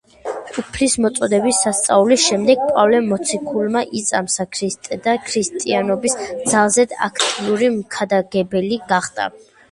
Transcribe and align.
უფლის 0.59 0.93
მოწოდებით 1.05 1.55
სასწაულის 1.57 2.21
შემდეგ 2.29 2.63
პავლე 2.69 3.01
მოციქულმა 3.09 3.83
იწამა 3.99 4.45
ქრისტე 4.55 4.97
და 5.03 5.13
ქრისტიანობის 5.27 6.15
ძალზედ 6.53 6.95
აქტიური 7.09 7.69
მქადაგებელი 7.75 8.81
გახდა. 8.93 9.29